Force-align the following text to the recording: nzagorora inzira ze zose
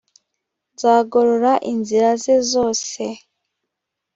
nzagorora 0.73 1.53
inzira 1.71 2.09
ze 2.21 2.35
zose 2.51 3.03